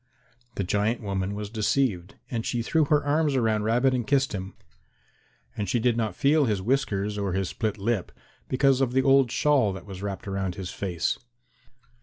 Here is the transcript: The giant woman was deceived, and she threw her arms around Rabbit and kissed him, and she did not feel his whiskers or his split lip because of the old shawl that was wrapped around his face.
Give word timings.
The 0.55 0.63
giant 0.63 0.99
woman 1.01 1.35
was 1.35 1.51
deceived, 1.51 2.15
and 2.31 2.43
she 2.43 2.63
threw 2.63 2.85
her 2.85 3.05
arms 3.05 3.35
around 3.35 3.65
Rabbit 3.65 3.93
and 3.93 4.07
kissed 4.07 4.33
him, 4.33 4.55
and 5.55 5.69
she 5.69 5.79
did 5.79 5.95
not 5.95 6.15
feel 6.15 6.45
his 6.45 6.59
whiskers 6.59 7.19
or 7.19 7.33
his 7.33 7.49
split 7.49 7.77
lip 7.77 8.11
because 8.49 8.81
of 8.81 8.93
the 8.93 9.03
old 9.03 9.29
shawl 9.29 9.71
that 9.73 9.85
was 9.85 10.01
wrapped 10.01 10.27
around 10.27 10.55
his 10.55 10.71
face. 10.71 11.19